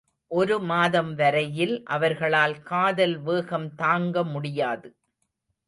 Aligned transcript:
ஒரு 0.31 0.55
மாதம் 0.61 1.13
வரையில் 1.13 1.83
அவர்களால் 1.87 2.63
காதல் 2.63 3.15
வேகம் 3.19 3.69
தாங்கமுடியாது! 3.75 4.89